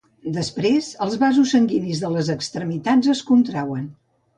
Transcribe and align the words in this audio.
Després, 0.37 0.87
els 1.07 1.19
vasos 1.25 1.53
sanguinis 1.57 2.03
de 2.07 2.13
les 2.17 2.35
extremitats 2.39 3.15
es 3.19 3.27
contrauen. 3.33 3.91